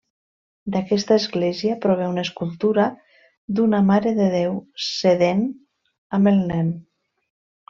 D'aquesta 0.75 1.17
església 1.21 1.75
prové 1.83 2.07
una 2.13 2.23
escultura 2.27 2.85
d'una 3.59 3.83
marededéu 3.91 4.57
sedent 4.87 5.45
amb 6.19 6.33
el 6.35 6.43
nen. 6.55 6.75